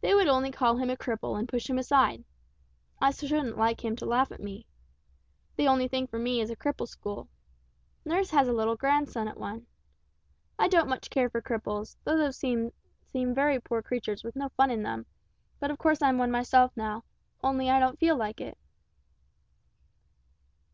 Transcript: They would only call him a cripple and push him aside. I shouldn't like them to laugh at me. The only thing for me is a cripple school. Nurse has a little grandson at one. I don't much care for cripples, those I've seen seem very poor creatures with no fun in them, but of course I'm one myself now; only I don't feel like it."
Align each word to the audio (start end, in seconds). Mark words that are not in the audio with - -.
They 0.00 0.14
would 0.14 0.26
only 0.26 0.50
call 0.50 0.78
him 0.78 0.88
a 0.88 0.96
cripple 0.96 1.38
and 1.38 1.46
push 1.50 1.68
him 1.68 1.76
aside. 1.76 2.24
I 2.98 3.10
shouldn't 3.10 3.58
like 3.58 3.82
them 3.82 3.94
to 3.96 4.06
laugh 4.06 4.32
at 4.32 4.40
me. 4.40 4.64
The 5.56 5.68
only 5.68 5.86
thing 5.86 6.06
for 6.06 6.18
me 6.18 6.40
is 6.40 6.48
a 6.48 6.56
cripple 6.56 6.88
school. 6.88 7.28
Nurse 8.02 8.30
has 8.30 8.48
a 8.48 8.54
little 8.54 8.76
grandson 8.76 9.28
at 9.28 9.36
one. 9.36 9.66
I 10.58 10.66
don't 10.66 10.88
much 10.88 11.10
care 11.10 11.28
for 11.28 11.42
cripples, 11.42 11.98
those 12.04 12.20
I've 12.22 12.34
seen 12.34 12.72
seem 13.12 13.34
very 13.34 13.60
poor 13.60 13.82
creatures 13.82 14.24
with 14.24 14.34
no 14.34 14.48
fun 14.48 14.70
in 14.70 14.82
them, 14.82 15.04
but 15.60 15.70
of 15.70 15.76
course 15.76 16.00
I'm 16.00 16.16
one 16.16 16.30
myself 16.30 16.74
now; 16.74 17.04
only 17.44 17.68
I 17.68 17.78
don't 17.78 17.98
feel 18.00 18.16
like 18.16 18.40
it." 18.40 18.56